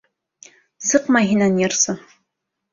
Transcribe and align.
Сыҡмай 0.87 1.31
һинән 1.35 1.63
йырсы. 1.65 1.99